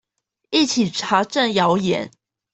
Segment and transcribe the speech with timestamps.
[0.49, 2.09] 一起查證謠言